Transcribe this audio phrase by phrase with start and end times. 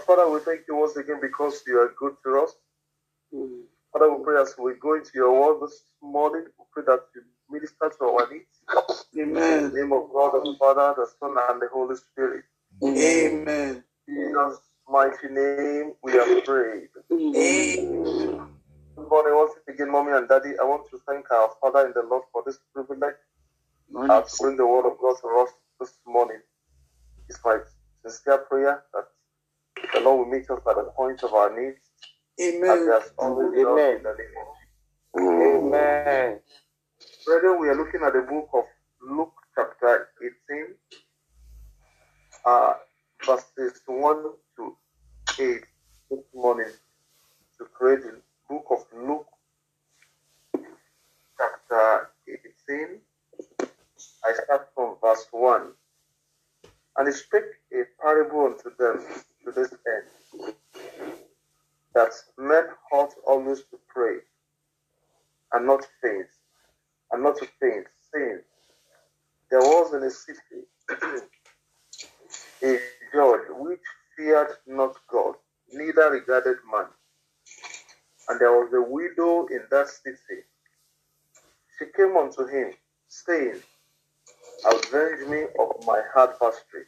[0.05, 2.53] Father, we thank you once again because you are good to us.
[3.93, 7.21] Father, we pray as we go into your word this morning, we pray that you
[7.49, 8.45] minister to our needs.
[9.17, 9.65] Amen.
[9.65, 12.43] In the name of God, the Father, the Son, and the Holy Spirit.
[12.83, 13.83] Amen.
[14.09, 16.89] In Jesus' mighty name, we have prayed.
[17.11, 18.39] Amen.
[18.95, 20.53] Good morning once again, Mommy and Daddy.
[20.59, 23.13] I want to thank our Father in the Lord for this privilege
[23.95, 25.49] uh, to bring the word of God to us
[25.79, 26.39] this morning.
[27.27, 27.59] It's my
[28.03, 29.05] sincere prayer that
[29.93, 31.77] the Lord will meet us at the point of our needs,
[32.39, 33.01] as Amen.
[33.19, 33.97] always Amen.
[33.97, 34.35] in the name
[35.15, 36.39] of Amen.
[37.25, 38.63] Brethren, we are looking at the book of
[39.07, 40.09] Luke, chapter
[40.49, 40.65] 18,
[42.45, 42.73] uh,
[43.25, 44.23] verses 1
[44.57, 44.75] to
[45.39, 45.61] 8
[46.09, 46.71] this morning.
[47.57, 49.27] To pray the book of Luke,
[51.37, 52.99] chapter 18.
[54.25, 55.71] I start from verse 1.
[56.97, 57.43] And he spake
[57.73, 59.03] a parable unto them
[59.45, 60.53] to this end,
[61.93, 64.17] that men ought always to pray,
[65.53, 66.27] and not faint,
[67.11, 68.39] and not to faint, saying,
[69.49, 70.65] There was in a city
[72.63, 72.79] a
[73.13, 73.79] judge which
[74.17, 75.35] feared not God,
[75.71, 76.85] neither regarded man.
[78.27, 80.43] And there was a widow in that city.
[81.77, 82.73] She came unto him,
[83.07, 83.61] saying,
[84.65, 86.85] Avenge me of my hard adversary.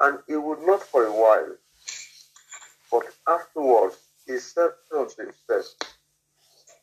[0.00, 1.54] And he would not for a while.
[2.90, 5.66] But afterwards he said unto himself,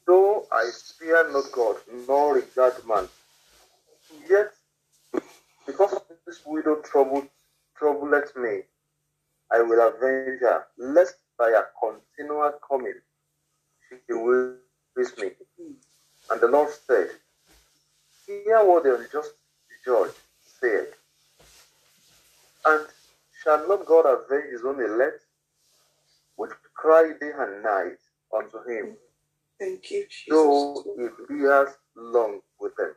[0.05, 1.75] Though I fear not God,
[2.07, 3.09] nor regard man,
[4.29, 4.53] yet
[5.65, 7.27] because this widow troubled
[7.77, 8.61] troubleth me,
[9.51, 12.95] I will avenge her, lest by a continual coming
[13.89, 14.55] she will
[14.95, 15.31] with me.
[16.29, 17.09] And the Lord said,
[18.25, 19.33] Hear what the unjust
[19.85, 20.11] judge
[20.59, 20.87] said.
[22.65, 22.85] And
[23.43, 25.23] shall not God avenge his own elect,
[26.35, 27.97] which cry day and night
[28.35, 28.97] unto him,
[29.59, 30.25] Thank you, Jesus.
[30.29, 32.93] though he bears long with them?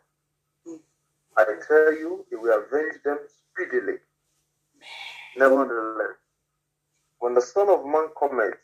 [0.66, 0.80] Mm.
[1.36, 3.18] I tell you, he will avenge them
[3.54, 3.98] speedily.
[5.36, 6.16] Nevertheless,
[7.20, 8.54] when the Son of Man cometh,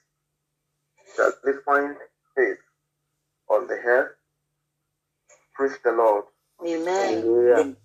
[1.17, 1.97] shall they find
[2.37, 2.59] faith
[3.51, 4.13] on the earth?
[5.55, 6.25] Praise the Lord.
[6.67, 7.23] Amen.
[7.23, 7.77] Hallelujah.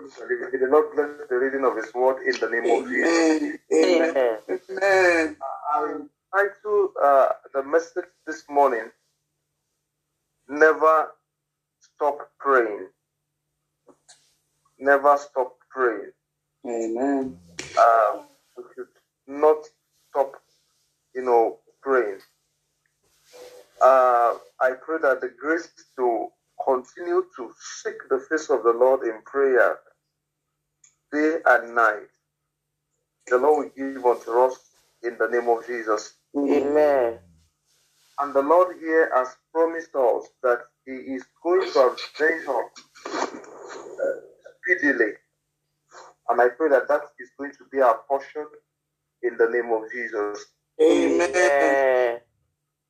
[0.00, 3.58] May the Lord bless the reading of His word in the name of Jesus.
[3.72, 4.08] Amen.
[4.08, 4.38] Amen.
[4.70, 5.36] Amen.
[5.74, 5.98] I
[6.34, 8.90] title uh, the message this morning,
[10.48, 11.08] Never
[11.80, 12.88] Stop Praying.
[14.78, 16.10] Never stop praying.
[16.66, 17.36] Amen.
[17.76, 18.22] Uh,
[18.56, 18.86] we should
[19.26, 19.64] not
[20.14, 20.32] stop,
[21.14, 22.20] you know, praying.
[23.82, 26.28] Uh, I pray that the grace to
[26.64, 27.52] continue to
[27.82, 29.78] seek the face of the Lord in prayer
[31.12, 32.08] day and night,
[33.26, 34.58] the Lord will give unto us
[35.02, 36.14] in the name of Jesus.
[36.36, 37.18] Amen.
[38.20, 42.84] And the Lord here has promised us that He is going to avenge us
[44.62, 45.12] speedily.
[46.28, 48.46] And I pray that that is going to be our portion
[49.24, 50.44] in the name of Jesus.
[50.80, 52.20] Amen.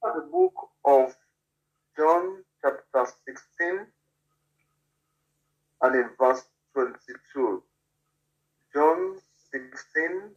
[0.02, 0.54] The book
[0.84, 1.14] of
[1.96, 3.86] John, chapter 16,
[5.82, 6.42] and in verse
[6.74, 7.62] 22.
[8.74, 9.16] John
[9.52, 10.30] 16,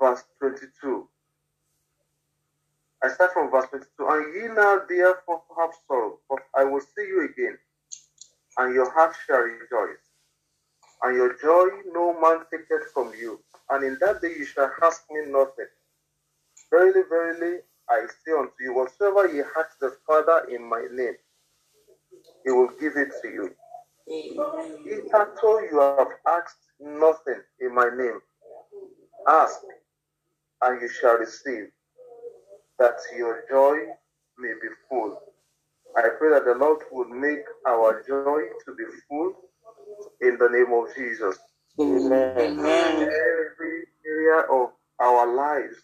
[0.00, 1.08] verse 22.
[3.04, 3.88] I start from verse 22.
[4.08, 7.58] And ye now therefore have sorrow, but I will see you again,
[8.56, 10.01] and your heart shall rejoice.
[11.02, 13.40] And your joy no man taketh from you.
[13.70, 15.66] And in that day you shall ask me nothing.
[16.70, 17.58] Verily, verily,
[17.90, 21.14] I say unto you, whatsoever ye ask the Father in my name,
[22.44, 23.50] he will give it to you.
[24.06, 28.20] Hitherto you have asked nothing in my name.
[29.28, 29.60] Ask,
[30.62, 31.68] and you shall receive,
[32.78, 33.76] that your joy
[34.38, 35.20] may be full.
[35.96, 39.34] I pray that the Lord would make our joy to be full
[40.22, 41.38] in the name of Jesus.
[41.80, 42.38] Amen.
[42.38, 43.02] Amen.
[43.02, 44.70] Every area of
[45.00, 45.76] our lives,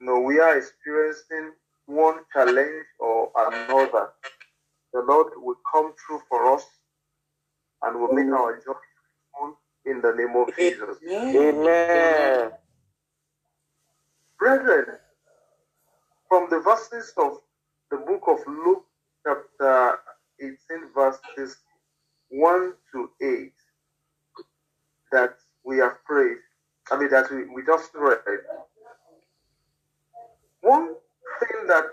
[0.00, 1.52] you know, we are experiencing
[1.86, 4.10] one challenge or another.
[4.92, 6.64] The Lord will come through for us
[7.82, 8.74] and will make our joy
[9.86, 10.98] in the name of Jesus.
[11.08, 12.50] Amen.
[14.38, 14.86] Brethren,
[16.28, 17.38] from the verses of
[17.90, 18.84] the book of Luke,
[19.24, 19.98] chapter
[20.40, 20.56] 18,
[20.94, 21.56] verses
[22.30, 23.52] 1 to 8,
[25.12, 25.34] that
[25.64, 26.38] we have prayed,
[26.90, 28.18] I mean, that we, we just read.
[30.60, 30.94] One
[31.40, 31.84] thing that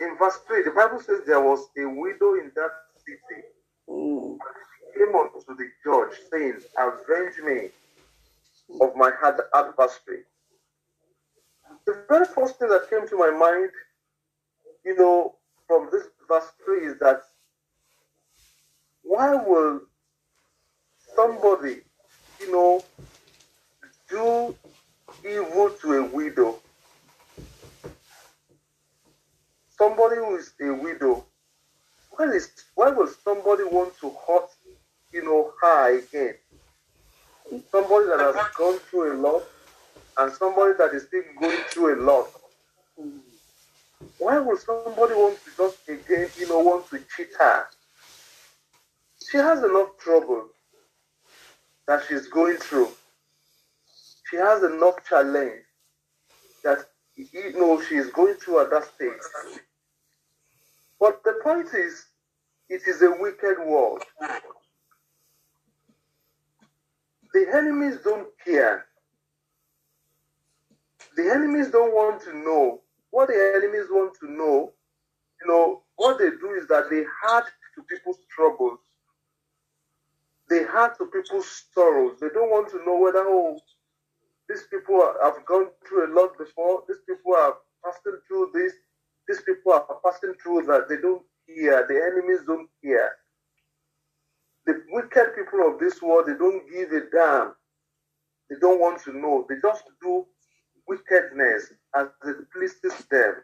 [0.00, 2.70] in verse 3, the Bible says there was a widow in that
[3.04, 3.42] city
[3.88, 4.36] mm.
[4.96, 7.68] came unto the judge, saying, Avenge me
[8.80, 10.22] of my ad- adversary.
[11.86, 13.70] The very first thing that came to my mind,
[14.84, 15.36] you know,
[15.66, 17.22] from this verse 3 is that
[19.10, 19.80] why will
[21.16, 21.80] somebody,
[22.38, 22.80] you know,
[24.08, 24.54] do
[25.28, 26.60] evil to a widow?
[29.76, 31.24] Somebody who is a widow,
[32.12, 34.48] why, is, why will somebody want to hurt,
[35.12, 36.36] you know, her again?
[37.72, 39.42] Somebody that has gone through a lot
[40.18, 42.28] and somebody that is still going through a lot.
[44.18, 47.66] Why would somebody want to just again, you know, want to cheat her?
[49.30, 50.48] She has enough trouble
[51.86, 52.88] that she's going through.
[54.28, 55.62] She has enough challenge
[56.64, 56.78] that
[57.14, 59.20] you know she is going through at that stage.
[60.98, 62.06] But the point is,
[62.68, 64.02] it is a wicked world.
[67.32, 68.86] The enemies don't care.
[71.16, 72.82] The enemies don't want to know.
[73.10, 74.72] What the enemies want to know,
[75.40, 77.44] you know, what they do is that they add
[77.76, 78.78] to people's troubles.
[80.50, 82.18] They add to people's sorrows.
[82.20, 83.56] They don't want to know whether, oh,
[84.48, 86.82] these people have gone through a lot before.
[86.88, 87.54] These people are
[87.84, 88.72] passing through this.
[89.28, 90.88] These people are passing through that.
[90.88, 91.86] They don't care.
[91.86, 93.12] The enemies don't care.
[94.66, 97.54] The wicked people of this world, they don't give a damn.
[98.50, 99.46] They don't want to know.
[99.48, 100.26] They just do
[100.88, 103.36] wickedness as it pleases them.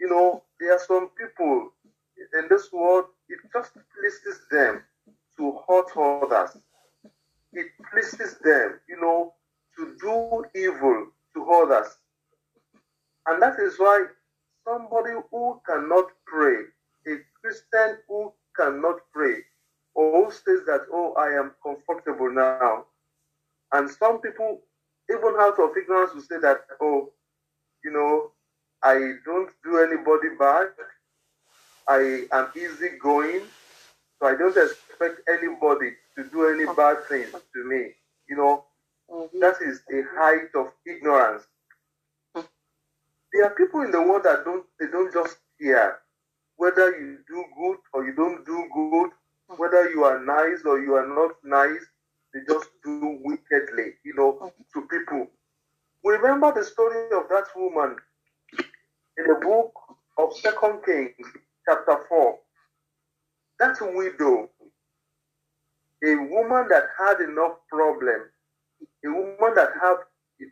[0.00, 1.72] You know, there are some people
[2.16, 4.82] in this world, it just pleases them
[5.42, 6.56] to hurt others.
[7.52, 9.34] It pleases them, you know,
[9.76, 11.88] to do evil to others.
[13.26, 14.04] And that is why
[14.66, 16.58] somebody who cannot pray,
[17.08, 19.38] a Christian who cannot pray,
[19.94, 22.86] or who says that, oh, I am comfortable now.
[23.72, 24.60] And some people,
[25.10, 27.12] even out of ignorance, will say that, oh,
[27.84, 28.30] you know,
[28.82, 30.68] I don't do anybody bad.
[31.88, 33.42] I am easygoing.
[34.20, 34.91] So I don't expect
[35.28, 37.92] anybody to do any bad thing to me.
[38.28, 38.64] You know,
[39.10, 39.40] mm-hmm.
[39.40, 41.44] that is a height of ignorance.
[42.36, 42.46] Mm.
[43.32, 45.98] There are people in the world that don't they don't just care
[46.56, 49.10] whether you do good or you don't do good,
[49.50, 49.58] mm.
[49.58, 51.84] whether you are nice or you are not nice,
[52.32, 54.52] they just do wickedly, you know, mm.
[54.72, 55.26] to people.
[56.04, 57.96] Remember the story of that woman
[59.18, 59.72] in the book
[60.18, 61.26] of Second Kings,
[61.68, 62.38] chapter 4.
[63.58, 64.50] That widow,
[66.04, 68.22] a woman that had enough problem,
[69.04, 69.96] a woman that had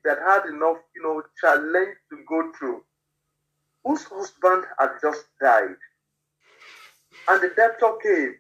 [0.05, 2.85] that had enough, you know, challenge to go through,
[3.85, 5.77] whose husband had just died.
[7.29, 8.35] And the debtor came.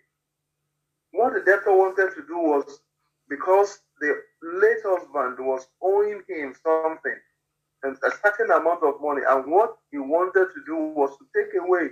[1.13, 2.81] What the debtor wanted to do was
[3.29, 7.17] because the late husband was owing him something,
[7.83, 11.53] and a certain amount of money, and what he wanted to do was to take
[11.61, 11.91] away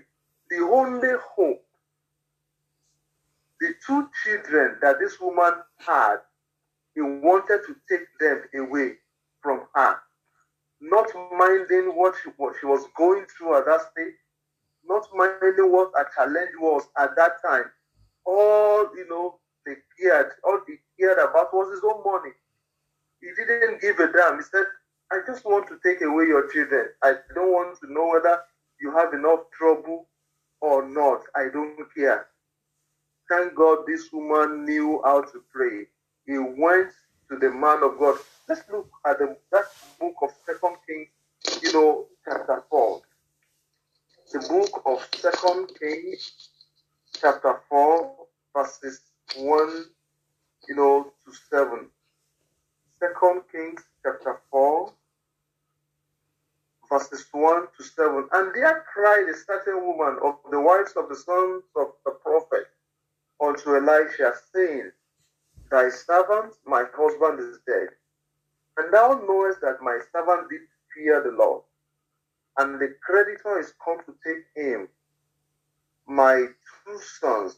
[0.50, 1.64] the only hope,
[3.60, 6.18] the two children that this woman had.
[6.94, 8.94] He wanted to take them away
[9.40, 9.96] from her,
[10.80, 14.14] not minding what she, what she was going through at that stage,
[14.84, 17.64] not minding what a challenge was at that time.
[18.24, 22.32] All you know, they cared, all he cared about was his own money.
[23.20, 24.36] He didn't give a damn.
[24.38, 24.66] He said,
[25.12, 26.88] I just want to take away your children.
[27.02, 28.40] I don't want to know whether
[28.80, 30.08] you have enough trouble
[30.60, 31.22] or not.
[31.36, 32.26] I don't care.
[33.28, 35.87] Thank God this woman knew how to pray.
[36.26, 36.90] He went
[37.30, 38.18] to the man of God.
[38.49, 39.64] Let's look at the, that
[40.00, 41.08] book of Second Kings,
[41.62, 43.02] you know, chapter 4.
[44.32, 46.50] The book of Second Kings,
[47.20, 48.16] chapter 4,
[48.54, 49.00] verses
[49.37, 49.85] 1,
[50.68, 51.87] you know, to 7.
[53.00, 54.92] Second Kings, chapter 4,
[56.90, 58.28] verses 1 to 7.
[58.32, 62.66] And there cried a certain woman of the wives of the sons of the prophet
[63.40, 64.90] unto Elisha, saying,
[65.71, 67.88] Thy servant, my husband, is dead.
[68.78, 70.61] And thou knowest that my servant did
[70.95, 71.62] fear the Lord.
[72.59, 74.88] And the creditor is come to take him,
[76.07, 76.47] my
[76.85, 77.57] two sons,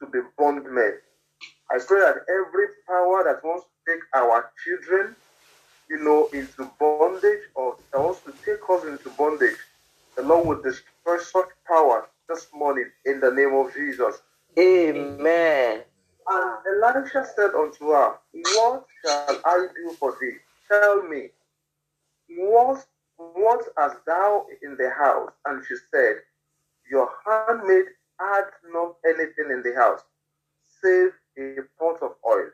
[0.00, 0.98] to be bondmen.
[1.70, 5.16] I pray that every power that wants to take our children,
[5.88, 9.56] you know, into bondage or that wants to take us into bondage,
[10.16, 14.16] the Lord will destroy such power this morning in the name of Jesus.
[14.58, 15.82] Amen.
[16.28, 18.18] And Elisha said unto her,
[18.56, 20.36] What shall I do for thee?
[20.68, 21.30] Tell me,
[22.36, 22.84] what,
[23.16, 25.30] what hast thou in the house?
[25.46, 26.16] And she said,
[26.90, 27.86] Your handmaid
[28.20, 30.00] had not anything in the house,
[30.82, 32.50] save a pot of oil.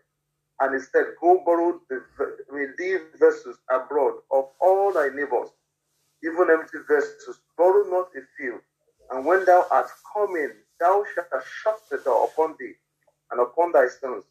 [0.61, 5.51] And he said, Go borrow the, the these vessels abroad of all thy neighbors,
[6.25, 8.61] even empty vessels, borrow not a few.
[9.11, 12.75] And when thou art come in, thou shalt shut the door upon thee
[13.31, 14.25] and upon thy sons,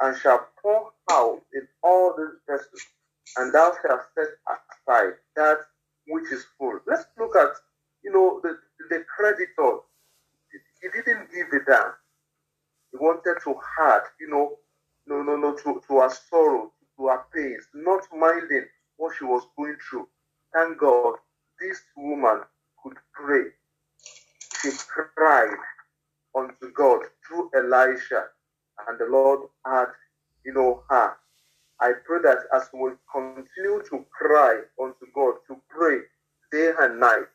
[0.00, 2.82] and shalt pour out in all these vessels,
[3.38, 5.58] and thou shalt set aside that
[6.06, 6.78] which is full.
[6.86, 7.50] Let's look at,
[8.04, 8.58] you know, the,
[8.90, 9.78] the creditor.
[10.80, 11.92] He didn't give it down.
[12.92, 14.56] He wanted to hurt, you know,
[15.06, 19.42] no, no, no, to, to her sorrow, to her pains, not minding what she was
[19.56, 20.08] going through.
[20.52, 21.16] Thank God,
[21.60, 22.42] this woman
[22.82, 23.44] could pray.
[24.62, 24.70] She
[25.14, 25.56] cried
[26.36, 28.26] unto God through Elisha,
[28.88, 29.86] and the Lord had,
[30.44, 31.16] you know, her.
[31.80, 35.98] I pray that as we continue to cry unto God, to pray
[36.52, 37.26] day and night,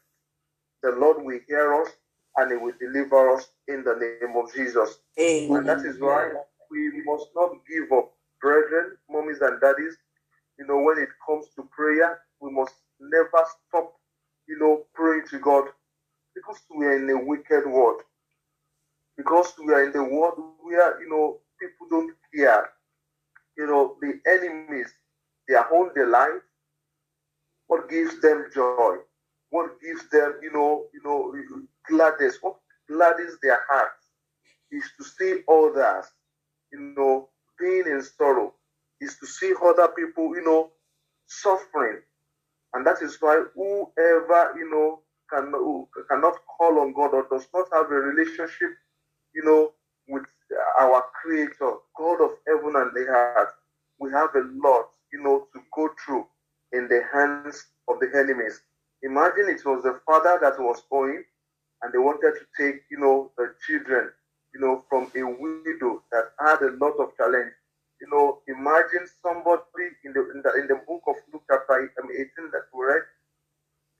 [0.83, 1.89] the Lord will hear us
[2.37, 4.99] and He will deliver us in the name of Jesus.
[5.57, 6.29] And that is why
[6.71, 9.97] we must not give up, brethren, mummies, and daddies.
[10.57, 13.93] You know, when it comes to prayer, we must never stop,
[14.47, 15.65] you know, praying to God
[16.35, 18.01] because we are in a wicked world.
[19.17, 22.69] Because we are in the world where, you know, people don't care.
[23.57, 24.93] You know, the enemies,
[25.47, 26.41] They are their own delight,
[27.67, 28.97] what gives them joy,
[29.49, 31.33] what gives them, you know, you know,
[31.87, 32.57] gladness, what
[32.89, 34.07] gladdens their hearts
[34.71, 36.05] is to see others,
[36.71, 38.53] you know, being in sorrow,
[39.01, 40.71] is to see other people, you know,
[41.27, 41.99] suffering.
[42.73, 45.51] And that is why whoever, you know, can,
[46.09, 48.71] cannot call on God or does not have a relationship,
[49.33, 49.71] you know,
[50.07, 50.25] with
[50.79, 53.53] our Creator, God of heaven and the earth,
[53.99, 56.25] we have a lot, you know, to go through
[56.71, 58.61] in the hands of the enemies.
[59.03, 61.23] Imagine it was the father that was going
[61.81, 64.09] and they wanted to take, you know, the children,
[64.53, 67.51] you know, from a widow that had a lot of challenge.
[68.01, 69.61] You know, imagine somebody
[70.03, 73.03] in the in the, in the book of Luke chapter um, 18 that we read,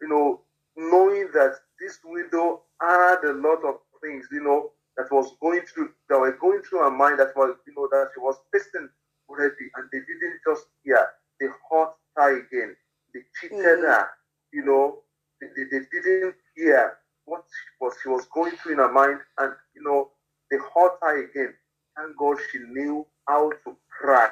[0.01, 0.41] you know,
[0.75, 4.71] knowing that this widow had a lot of things, you know,
[5.01, 8.09] that was going through that were going through her mind that was, you know, that
[8.13, 8.89] she was facing
[9.29, 11.07] already, and they didn't just hear,
[11.39, 12.75] they hurt her again.
[13.13, 13.83] They cheated Mhm.
[13.83, 14.09] her,
[14.53, 15.03] you know,
[15.41, 19.21] they, they, they didn't hear what she was she was going through in her mind,
[19.39, 20.11] and you know,
[20.51, 21.55] they hurt her again.
[21.97, 24.29] Thank God she knew how to cry,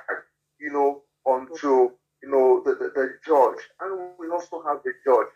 [0.59, 1.91] you know, unto
[2.23, 3.59] you know the, the, the judge.
[3.81, 5.27] And we also have the judge.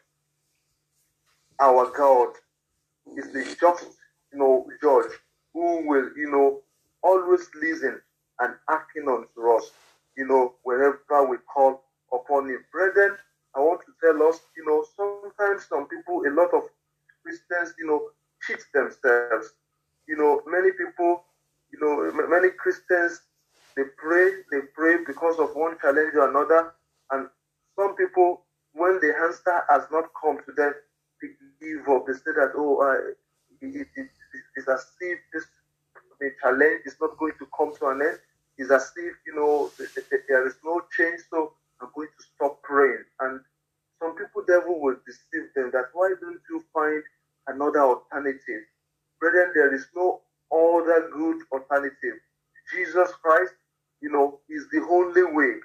[1.60, 2.36] Our God
[3.18, 3.88] is the just,
[4.34, 5.12] you know, judge
[5.54, 6.62] who will, you know,
[7.04, 8.02] always listen
[8.40, 9.72] and acting unto us,
[10.18, 10.98] you know, wherever
[11.30, 12.64] we call upon him.
[12.72, 13.18] Brethren,
[13.56, 16.64] I want to tell us, you know, sometimes some people, a lot of
[17.24, 18.10] Christians, you know,
[18.46, 19.54] cheat themselves.
[20.08, 21.24] You know, many people,
[21.72, 23.22] you know, many Christians,
[23.76, 26.74] they pray, they pray because of one challenge or another.
[27.12, 27.28] And
[27.76, 28.44] some people,
[28.74, 30.74] when the answer has not come to them,
[31.22, 31.30] they
[31.62, 32.06] give up.
[32.08, 32.82] They say that, oh,
[33.62, 34.10] it, it, it,
[34.58, 35.46] it's as if this
[36.20, 38.20] the challenge is not going to come to an end.
[38.58, 42.10] It's as if, you know, th- th- th- there is no change, so I'm going
[42.10, 43.04] to stop praying.
[43.22, 43.42] And
[44.02, 47.04] some people, devil will deceive them that why don't you find
[47.48, 48.64] another alternative?
[49.20, 50.22] Brethren, there is no
[50.54, 52.20] other good alternative.
[52.74, 53.54] Jesus Christ,
[54.02, 55.56] you know, is the only way.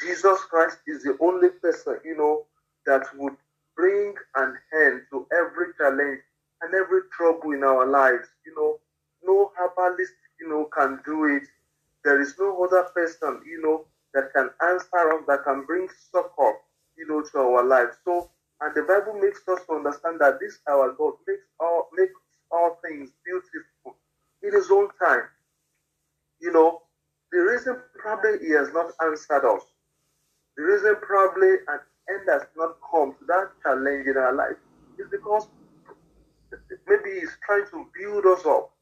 [0.00, 2.46] Jesus Christ is the only person, you know,
[2.86, 3.36] that would
[3.76, 6.20] bring an end to every challenge
[6.62, 8.28] and every trouble in our lives.
[8.46, 8.78] You know,
[9.24, 11.44] no herbalist, you know, can do it.
[12.04, 16.54] There is no other person, you know, that can answer us, that can bring succor,
[16.96, 17.96] you know, to our lives.
[18.04, 22.14] So, and the Bible makes us to understand that this our God makes all makes
[22.50, 23.96] all things beautiful
[24.42, 25.24] in His own time.
[26.40, 26.82] You know,
[27.30, 29.62] the reason probably He has not answered us,
[30.56, 34.56] the reason probably an end has not come to that challenge in our life
[34.98, 35.46] is because
[36.86, 38.72] maybe He's trying to build us up.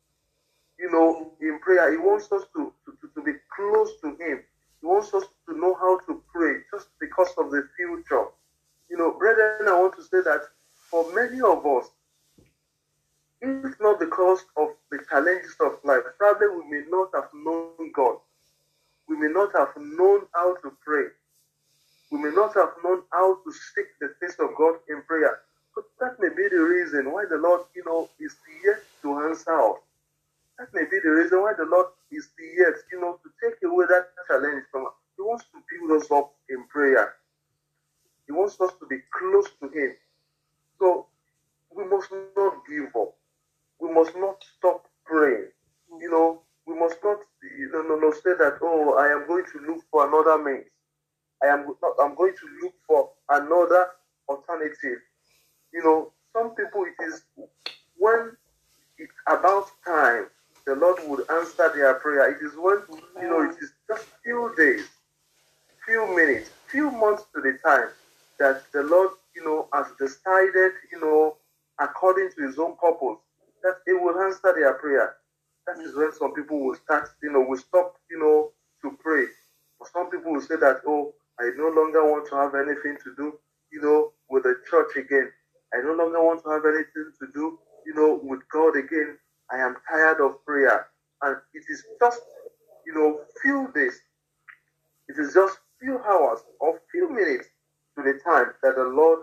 [0.79, 4.41] You know, in prayer, He wants us to, to, to be close to Him.
[4.81, 8.25] He wants us to know how to pray just because of the future.
[8.89, 10.43] You know, brethren, I want to say that
[10.91, 11.91] for many of us,
[13.43, 18.17] if not because of the challenges of life, probably we may not have known God.
[19.09, 21.07] We may not have known how to pray.
[22.11, 25.41] We may not have known how to seek the face of God in prayer.
[25.75, 29.53] But that may be the reason why the Lord, you know, is yet to answer
[29.61, 29.79] us.
[30.59, 33.87] That may be the reason why the Lord is yet, you know, to take away
[33.89, 34.93] that challenge from us.
[35.17, 37.15] He wants to build us up in prayer.
[38.27, 39.95] He wants us to be close to Him.
[40.79, 41.07] So
[41.75, 43.15] we must not give up.
[43.81, 45.49] We must not stop praying.
[46.00, 47.19] You know, we must not,
[47.59, 50.67] you know, no, say that, oh, I am going to look for another means.
[51.43, 51.67] I am
[52.03, 53.89] I'm going to look for another
[54.29, 54.99] alternative.
[55.73, 57.23] You know, some people it is
[57.99, 58.37] when
[58.99, 60.27] it's about time
[60.67, 62.31] the Lord would answer their prayer.
[62.33, 62.81] It is when
[63.21, 64.87] you know it is just few days,
[65.87, 67.89] few minutes, few months to the time
[68.39, 71.37] that the Lord, you know, has decided, you know,
[71.79, 73.19] according to his own purpose,
[73.62, 75.17] that he will answer their prayer.
[75.67, 78.50] That is when some people will start, you know, will stop, you know,
[78.83, 79.25] to pray.
[79.79, 83.15] Or some people will say that, oh, I no longer want to have anything to
[83.17, 83.39] do,
[83.73, 85.31] you know, with the church again.
[85.75, 89.19] I no longer want to have anything to do, you know, with God again.
[89.53, 90.87] I am tired of prayer.
[91.23, 92.21] And it is just,
[92.87, 94.01] you know, few days.
[95.09, 97.49] It is just few hours or few minutes
[97.97, 99.21] to the time that the Lord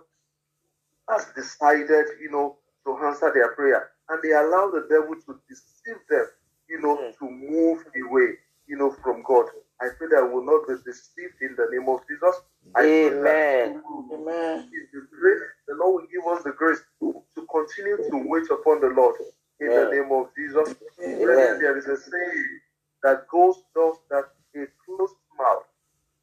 [1.09, 3.89] has decided, you know, to answer their prayer.
[4.09, 6.27] And they allow the devil to deceive them,
[6.69, 7.17] you know, Mm.
[7.19, 9.47] to move away, you know, from God.
[9.81, 12.35] I pray that I will not be deceived in the name of Jesus.
[12.75, 13.83] I Amen.
[14.13, 14.71] Amen.
[14.93, 18.89] the grace, the Lord will give us the grace to continue to wait upon the
[18.89, 19.15] Lord
[19.59, 20.75] in the name of Jesus.
[21.03, 21.23] Amen.
[21.23, 22.59] Brethren, there is a saying
[23.03, 25.63] that goes thus that a closed mouth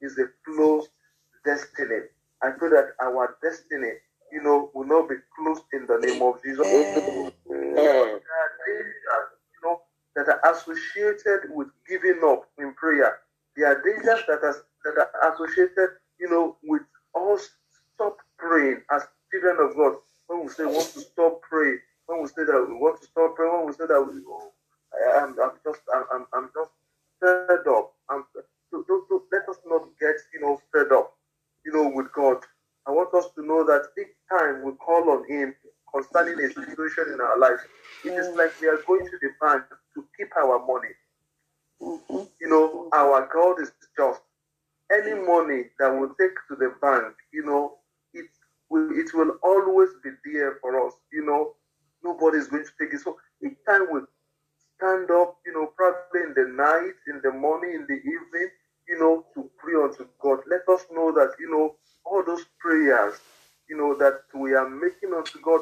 [0.00, 0.90] is a closed
[1.44, 2.02] destiny.
[2.42, 3.92] I pray that our destiny,
[4.34, 6.66] you know, will not be closed in the name of Jesus.
[6.66, 7.32] Amen.
[7.48, 7.74] Amen.
[7.74, 9.80] There are dangers, you know,
[10.16, 13.20] that are associated with giving up in prayer.
[13.56, 16.82] There are dangers that are that are associated, you know, with
[17.14, 17.48] us
[17.94, 19.94] stop praying as children of God.
[20.26, 23.06] When we say we want to stop praying, when we say that we want to
[23.06, 24.52] stop praying, when we say that we, oh,
[25.14, 26.70] I, am I'm just, I'm, I'm, I'm just
[27.20, 27.94] fed up.
[28.10, 28.24] I'm,
[28.70, 31.14] so, so, so let us not get, you know, fed up,
[31.64, 32.38] you know, with God.
[32.86, 35.54] I want us to know that each time we call on Him
[35.92, 37.60] concerning a situation in our life,
[38.04, 38.36] it is mm.
[38.36, 40.94] like we are going to the bank to keep our money.
[41.80, 42.28] Mhm.
[42.40, 42.88] You know, mm-hmm.
[42.92, 44.20] our God is just.
[44.92, 45.26] Any mm.
[45.26, 47.78] money that we take to the bank, you know,
[48.12, 48.26] it
[48.68, 50.94] will it will always be there for us.
[51.12, 51.54] You know,
[52.02, 53.00] nobody is going to take it.
[53.00, 54.00] So each time we
[54.76, 58.48] stand up, you know, probably in the night, in the morning, in the evening,
[58.88, 60.40] you know, to pray unto God.
[60.48, 63.14] Let us know that, you know, all those prayers,
[63.68, 65.60] you know, that we are making unto God,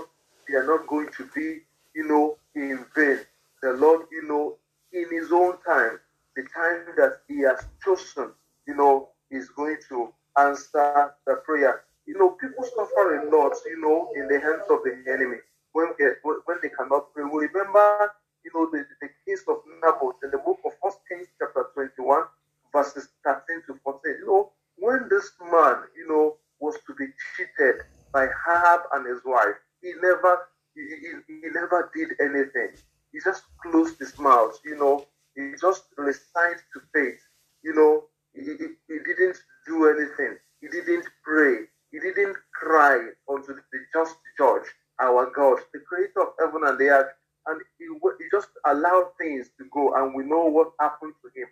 [0.49, 1.61] they are not going to be,
[1.95, 3.21] you know, in vain.
[3.63, 4.57] The Lord, you know,
[4.93, 5.99] in His own time,
[6.37, 8.33] the time that He has chosen,
[8.67, 11.83] you know, is going to answer the prayer.
[12.07, 15.39] You know, people suffer a lot, you know, in the hands of the enemy
[15.73, 17.25] when eh, they, when they cannot pray.
[17.25, 18.13] We remember,
[18.45, 22.25] you know, the, the case of Naboth in the book of First Kings chapter 21,
[22.73, 24.01] verses 13 to 14.
[24.21, 27.77] You know, when this man, you know, was to be cheated
[28.15, 30.83] by Ahab and his wife, he never he,
[31.29, 32.71] he, he never did anything.
[33.13, 37.21] He just closed his mouth, you know, he just resigned to faith,
[37.63, 40.39] you know, he, he, he didn't do anything.
[40.61, 41.67] He didn't pray.
[41.91, 44.69] He didn't cry unto the just judge,
[45.01, 47.13] our God, the creator of heaven and the earth.
[47.47, 51.49] And he, he just allowed things to go, and we know what happened to him.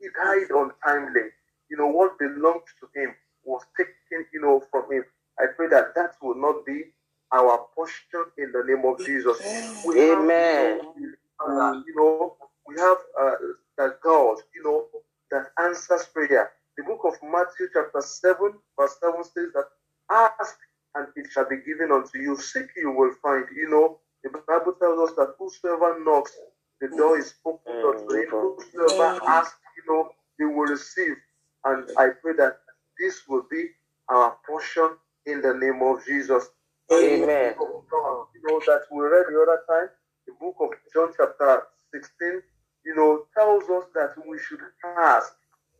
[0.00, 1.30] He died untimely.
[1.70, 3.14] You know, what belonged to him
[3.44, 5.04] was taken, you know, from him.
[5.38, 6.84] I pray that that will not be
[7.32, 9.38] our portion in the name of Jesus.
[9.86, 10.80] We Amen.
[10.98, 13.34] you know, uh, you know, we have uh,
[13.78, 14.86] that God, you know,
[15.30, 16.52] that answers prayer.
[16.76, 19.64] The book of Matthew, chapter 7, verse 7 says that
[20.10, 20.56] ask
[20.94, 22.36] and it shall be given unto you.
[22.36, 23.46] Seek you will find.
[23.54, 26.32] You know, the Bible tells us that whosoever knocks,
[26.80, 28.28] the the door is open unto him.
[28.30, 31.16] Whosoever asks, you know, they will receive.
[31.64, 32.58] And I pray that
[33.02, 33.66] this will be
[34.08, 34.90] our portion
[35.26, 36.48] in the name of Jesus.
[36.92, 37.54] Amen.
[37.58, 39.88] You know that we read the other time,
[40.26, 42.42] the book of John chapter 16,
[42.84, 44.60] you know, tells us that we should
[44.98, 45.32] ask.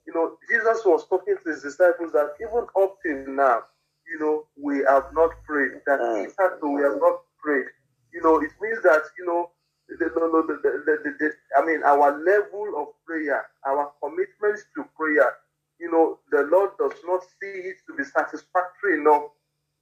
[0.06, 3.62] You know, Jesus was talking to his disciples that even up till now,
[4.10, 5.80] you know, we have not prayed.
[5.86, 6.24] That Mm.
[6.24, 7.68] in fact, we have not prayed.
[8.12, 9.50] You know, it means that, you know,
[9.88, 15.36] the, no, no, the, the, I mean, our level of prayer, our commitment to prayer,
[15.82, 19.24] you know, the Lord does not see it to be satisfactory enough.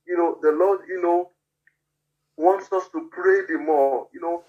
[0.07, 1.31] You know, the Lord, you know,
[2.39, 4.09] wants us to pray the more.
[4.15, 4.45] You know,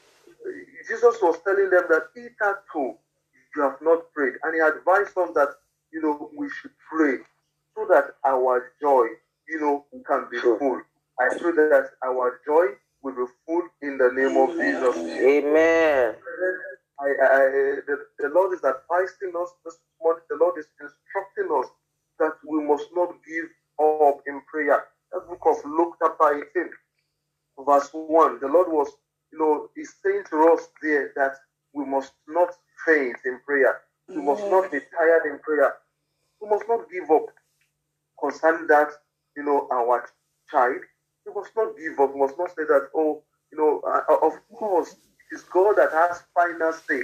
[0.87, 2.95] Jesus was telling them that hitherto
[3.55, 5.49] you have not prayed, and he advised us that
[5.91, 7.17] you know we should pray
[7.75, 9.07] so that our joy,
[9.49, 10.57] you know, can be Sure.
[10.57, 10.81] full.
[11.19, 12.67] I pray that our joy
[13.03, 14.95] will be full in the name of Jesus.
[14.97, 16.15] Amen.
[16.99, 17.39] I, I,
[17.87, 20.23] the, the Lord is advising us this morning.
[20.29, 21.67] The Lord is instructing us
[22.19, 23.49] that we must not give
[23.81, 24.85] up in prayer.
[25.11, 26.69] The book of Luke chapter 18,
[27.65, 28.39] verse 1.
[28.41, 28.89] The Lord was,
[29.31, 31.35] you know, He's saying to us there that
[31.73, 32.49] we must not
[32.85, 33.81] faint in prayer.
[34.09, 35.75] We must not be tired in prayer.
[36.41, 37.27] We must not give up
[38.19, 38.89] concerning that,
[39.37, 40.07] you know, our
[40.49, 40.81] child.
[41.25, 42.13] We must not give up.
[42.13, 44.91] We must not say that, oh, you know, uh, of course,
[45.31, 47.03] it is God that has final say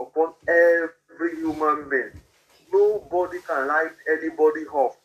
[0.00, 2.12] upon every human being.
[2.74, 4.96] Nobody can write anybody off.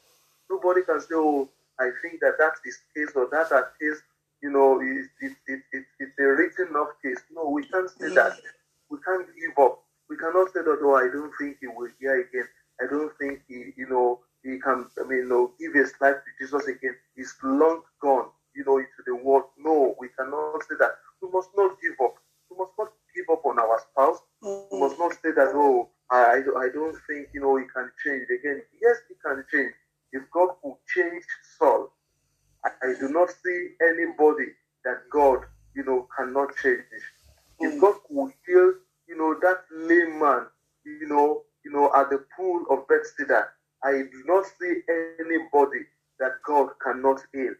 [0.49, 1.47] Nobody can say, oh,
[1.79, 4.01] I think that that is case or that that case,
[4.41, 7.21] you know, it, it, it, it, it's a written off case.
[7.31, 8.33] No, we can't say that.
[8.89, 9.83] We can't give up.
[10.09, 12.47] We cannot say that, oh, I don't think he will hear again.
[12.81, 16.15] I don't think he, you know, he can, I mean, you know, give his life
[16.15, 16.95] to Jesus again.
[17.15, 19.43] He's long gone, you know, into the world.
[19.59, 20.93] No, we cannot say that.
[21.21, 22.15] We must not give up.
[22.49, 24.19] We must not give up on our spouse.
[24.71, 26.69] We must not say that, oh, I, I, don't-
[27.09, 28.63] think, you know, he can change again.
[28.81, 29.73] Yes, he can change.
[30.13, 31.25] If God could change
[31.59, 31.93] Saul,
[32.65, 34.47] I, I do not see anybody
[34.85, 35.39] that God,
[35.75, 36.83] you know, cannot change.
[37.59, 38.73] If God could heal,
[39.07, 40.47] you know, that lame man,
[40.85, 43.47] you know, you know, at the pool of Bethesda,
[43.83, 44.81] I do not see
[45.21, 45.81] anybody
[46.19, 47.53] that God cannot heal.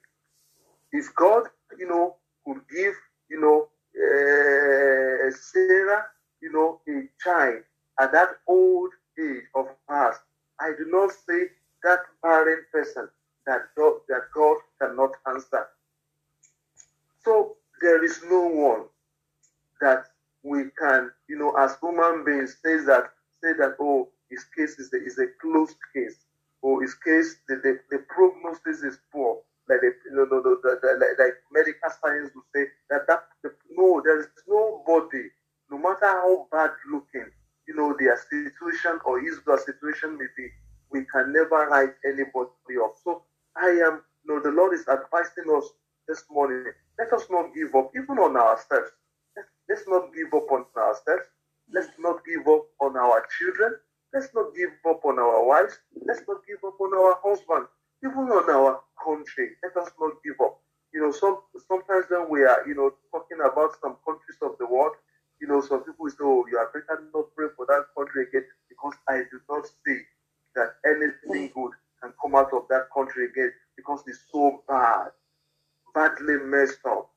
[0.93, 1.45] If God,
[1.79, 2.95] you know, could give,
[3.29, 6.05] you know, uh, Sarah,
[6.41, 7.63] you know, a child
[7.99, 10.15] at that old age of hers,
[10.59, 11.45] I do not see
[11.83, 13.09] that barren person
[13.45, 15.67] that God, that God cannot answer.
[17.23, 18.83] So there is no one
[19.81, 20.05] that
[20.43, 23.11] we can, you know, as human beings, say that
[23.43, 26.15] say that oh, his case is a, is a closed case,
[26.61, 30.79] or his case the, the, the prognosis is poor, like the, no, no, no, the,
[30.81, 35.29] the, like, like medical science would say that that the, no, there is nobody,
[35.71, 37.29] no matter how bad looking,
[37.69, 40.49] you know, their situation or his or situation may be,
[40.91, 42.97] we can never write anybody off.
[43.03, 43.21] So
[43.55, 45.69] I am, you know, the Lord is advising us
[46.07, 46.65] this morning.
[46.97, 48.89] Let us not give up, even on ourselves.
[49.69, 51.29] Let's, not give up on ourselves.
[51.71, 53.75] Let's not give up on our children.
[54.11, 55.77] Let's not give up on our wives.
[56.07, 57.67] Let's not give up on our husband.
[58.03, 59.51] Even on our country.
[59.61, 60.57] Let us not give up.
[60.91, 64.65] You know, some sometimes when we are, you know, talking about some countries of the
[64.65, 64.93] world,
[65.41, 68.45] you know, some people say, oh, you are better not pray for that country again
[68.67, 69.99] because I do not see
[70.55, 71.53] that anything mm.
[71.53, 71.71] good
[72.01, 75.11] can come out of that country again because it's so bad,
[75.93, 77.09] badly messed up.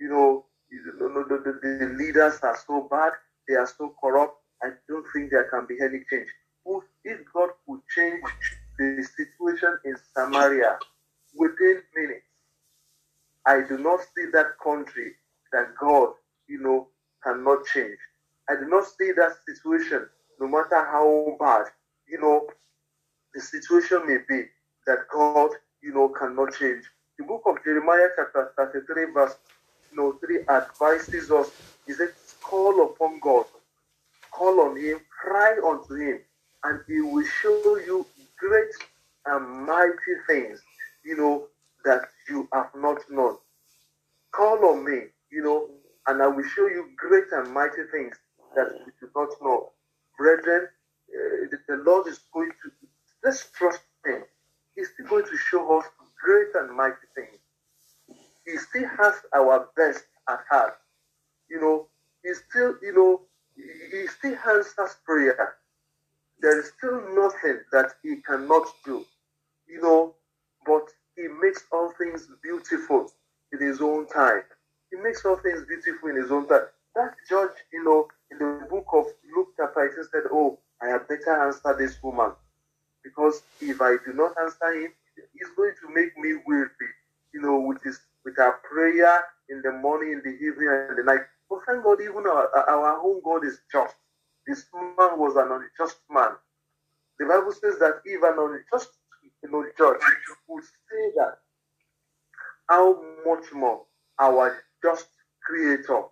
[0.00, 3.12] You know, the, the, the leaders are so bad,
[3.48, 4.34] they are so corrupt.
[4.62, 6.28] I don't think there can be any change.
[7.04, 8.22] If God could change
[8.78, 10.78] the situation in Samaria
[11.36, 12.26] within minutes,
[13.46, 15.12] I do not see that country
[15.52, 16.10] that God,
[16.48, 16.88] you know,
[17.22, 17.98] cannot change.
[18.48, 20.06] I do not see that situation,
[20.40, 21.66] no matter how bad,
[22.08, 22.46] you know,
[23.34, 24.46] the situation may be,
[24.86, 25.50] that God,
[25.82, 26.84] you know, cannot change.
[27.18, 29.36] The book of Jeremiah, chapter 33, verse
[29.90, 31.50] you know, 3 advises us,
[31.86, 32.10] he says,
[32.42, 33.46] call upon God,
[34.30, 36.20] call on him, cry unto him,
[36.64, 38.06] and he will show you
[38.38, 38.70] great
[39.26, 40.60] and mighty things,
[41.04, 41.48] you know,
[41.84, 43.36] that you have not known.
[44.32, 45.68] Call on me, you know,
[46.08, 48.16] and I will show you great and mighty things
[48.56, 49.72] that you do not know.
[50.18, 50.68] Brethren,
[51.10, 52.70] uh, the, the Lord is going to,
[53.24, 54.22] let's trust him.
[54.76, 55.86] He's still going to show us
[56.22, 57.38] great and mighty things.
[58.46, 60.78] He still has our best at heart.
[61.50, 61.88] You know,
[62.24, 63.22] he still, you know,
[63.56, 65.56] he still answers prayer.
[66.40, 69.04] There is still nothing that he cannot do.
[69.68, 70.14] You know,
[70.66, 73.12] but he makes all things beautiful
[73.52, 74.42] in his own time.
[74.90, 76.66] He makes all things beautiful in his own time.
[76.94, 81.08] That judge, you know, in the book of Luke chapter 18 said, Oh, I had
[81.08, 82.32] better answer this woman.
[83.04, 84.92] Because if I do not answer him,
[85.32, 86.70] he's going to make me weary,
[87.32, 91.02] you know, with his with our prayer in the morning, in the evening, and the
[91.02, 91.22] night.
[91.48, 93.94] But thank God, even our, our own God is just.
[94.46, 96.30] This man was an unjust man.
[97.18, 98.90] The Bible says that even unjust
[99.42, 100.00] you know, judge
[100.48, 101.38] would say that
[102.68, 103.82] how much more
[104.18, 105.08] our just
[105.44, 106.02] creator,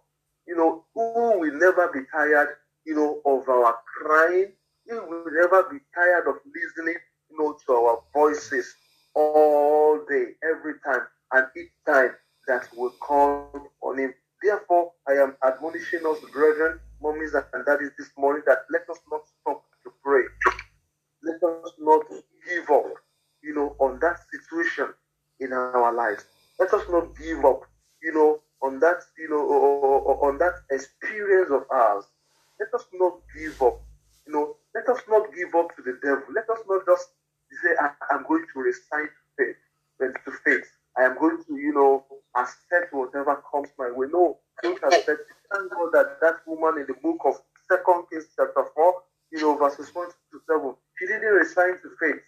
[0.47, 4.53] you know, who will never be tired, you know, of our crying,
[4.87, 6.97] he will never be tired of listening,
[7.31, 8.75] you know, to our voices
[9.15, 11.03] all day, every time,
[11.33, 12.11] and each time
[12.47, 14.15] that we call on him.
[14.43, 19.23] Therefore, I am admonishing us, brethren, mummies, and daddies this morning that let us not
[19.41, 20.23] stop to pray.
[21.23, 22.07] Let us not
[22.49, 22.93] give up,
[23.43, 24.95] you know, on that situation
[25.41, 26.25] in our lives.
[26.59, 27.63] Let us not give up,
[28.03, 29.43] you know, on that, you know,
[30.23, 32.05] on that experience of ours.
[32.59, 33.83] Let us not give up,
[34.27, 34.57] you know.
[34.75, 36.25] Let us not give up to the devil.
[36.35, 37.09] Let us not just
[37.63, 40.67] say, I, am going to resign to faith, to faith.
[40.97, 44.09] I am going to, you know, accept whatever comes my way.
[44.11, 45.21] No, don't accept.
[45.53, 49.57] Thank God that that woman in the book of Second Kings chapter four, you know,
[49.57, 52.23] verses one to seven, she didn't resign to faith.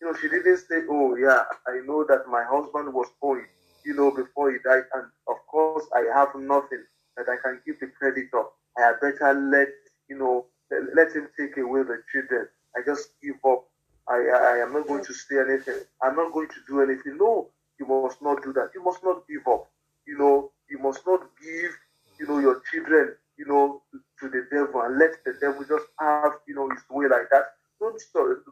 [0.00, 3.46] You know, she didn't say, "Oh yeah, I know that my husband was going,
[3.84, 6.84] you know, before he died, and of course I have nothing
[7.16, 8.44] that I can give the creditor.
[8.78, 9.68] I had better let
[10.08, 10.46] you know,
[10.94, 12.48] let him take away the children.
[12.76, 13.64] I just give up.
[14.08, 15.80] I, I am not going to say anything.
[16.02, 17.18] I'm not going to do anything.
[17.18, 18.70] No, you must not do that.
[18.74, 19.70] You must not give up.
[20.06, 21.72] You know, you must not give,
[22.18, 25.86] you know, your children, you know, to, to the devil and let the devil just
[26.00, 27.54] have, you know, his way like that.
[27.80, 28.00] Don't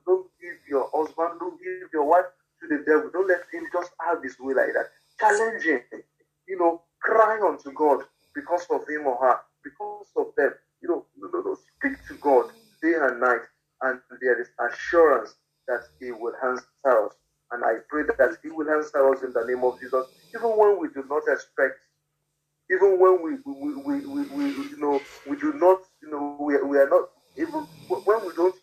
[0.07, 2.27] don't give your husband, don't give your wife
[2.61, 3.11] to the devil.
[3.13, 4.91] Don't let him just have his way like that.
[5.21, 5.83] Challenge him,
[6.49, 8.05] you know, cry unto God
[8.35, 10.53] because of him or her, because of them.
[10.83, 11.59] You know, no, no, no.
[11.79, 12.47] Speak to God
[12.83, 13.43] day and night,
[13.83, 15.37] and there is assurance
[15.69, 16.67] that He will answer
[17.07, 17.15] us.
[17.53, 20.07] And I pray that He will answer us in the name of Jesus,
[20.37, 21.79] even when we do not expect,
[22.71, 26.61] even when we, we, we, we, we you know, we do not, you know, we,
[26.63, 28.57] we are not, even when we don't,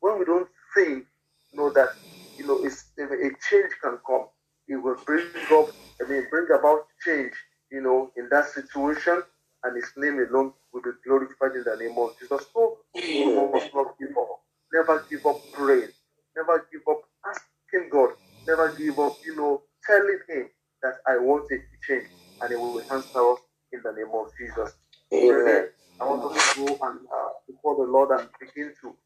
[0.00, 1.04] when we don't think,
[1.52, 1.90] you know, that,
[2.38, 4.26] you know, a change can come.
[4.68, 5.68] It will bring up,
[6.02, 7.34] I mean, bring about change,
[7.70, 9.22] you know, in that situation,
[9.64, 12.46] and His name alone will be glorified in the name of Jesus.
[12.54, 14.40] So we must not give up.
[14.74, 15.90] Never give up praying.
[16.36, 18.10] Never give up asking God.
[18.48, 20.50] Never give up, you know, telling Him
[20.82, 22.06] that I want it to change,
[22.42, 23.40] and He will answer us
[23.72, 24.74] in the name of Jesus.
[25.14, 25.68] Amen.
[26.00, 28.96] I want us to go and uh, before the Lord and begin to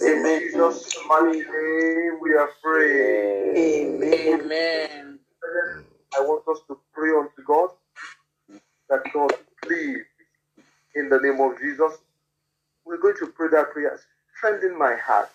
[0.00, 3.56] In Jesus' mighty name, we are praying.
[3.56, 4.40] Amen.
[4.40, 5.18] Amen.
[6.16, 7.70] I want us to pray unto God
[8.88, 10.04] that God, please,
[10.94, 11.98] in the name of Jesus,
[12.88, 14.00] we're going to pray that prayer.
[14.38, 15.30] Strengthen my heart,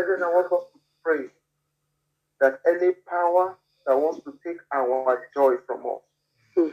[0.00, 1.24] Jesus I want us to pray
[2.40, 6.00] that any power that wants to take our joy from us,
[6.54, 6.68] Hmm.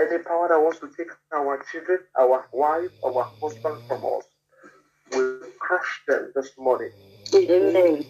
[0.00, 4.24] Any power that wants to take our children, our wife, our husband from us,
[5.12, 6.90] will crush them this morning.
[7.34, 8.04] Amen.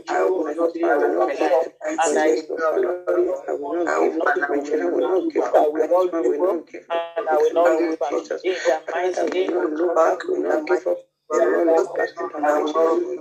[0.09, 1.67] I will not give up.
[1.89, 2.39] And I
[3.99, 4.65] will not give up.
[4.65, 5.73] Children will not give up.
[5.77, 7.09] Husband will not give up.
[7.19, 7.99] And I will not give.
[8.11, 8.43] Jesus.
[8.45, 11.08] In the mighty Father, name will of not look back, will not give up.
[11.31, 13.19] The you.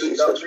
[0.00, 0.44] Jesus.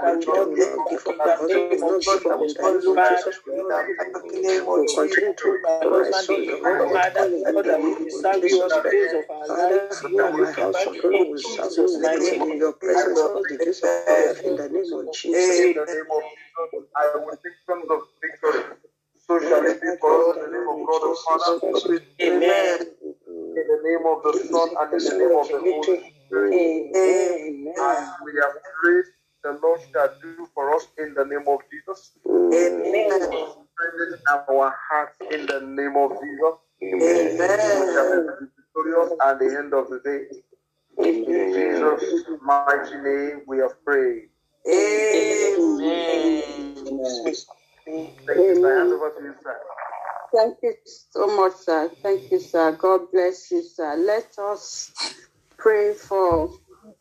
[0.04, 0.84] I will not give up.
[0.84, 1.38] Will not give up.
[1.40, 2.40] Will not give up.
[2.40, 4.24] The of Jesus, we will not give up.
[4.24, 8.74] We will continue to rise on the word of God in the name of Jesus
[8.74, 9.16] Christ.
[9.28, 13.58] Father, and my house of God will serve you with in your presence all the
[13.58, 14.42] days of my life.
[14.44, 15.60] In the name of Jesus.
[15.60, 18.78] In the name of Jesus, I will take songs of victory.
[19.28, 22.04] So shall it be for us in the name of God the Father.
[22.22, 22.93] Amen.
[23.84, 26.54] In the name of the Son and in the name of the Holy Spirit.
[26.54, 27.74] Amen.
[27.78, 29.06] As we have prayed,
[29.44, 32.12] the Lord shall do for us in the name of Jesus.
[32.26, 33.20] Amen.
[33.20, 36.56] Strengthen our hearts in the name of Jesus.
[36.82, 37.82] Amen.
[37.82, 38.08] We shall
[38.40, 40.28] be victorious at the end of the day.
[41.04, 44.30] In Jesus' mighty name, we have prayed.
[44.66, 46.24] Amen.
[47.86, 48.78] Thank you, sir.
[48.80, 49.60] Hand over to you, sir.
[50.36, 51.92] Thank you so much, sir.
[52.04, 52.74] Thank you, sir.
[52.74, 53.98] God bless you, sir.
[53.98, 54.94] Let us
[55.58, 56.50] pray for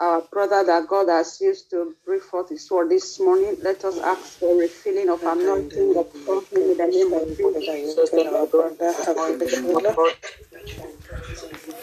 [0.01, 3.57] our brother that God has used to bring forth his word this morning.
[3.63, 7.69] Let us ask for a refilling of anointing of something in the name of Jesus.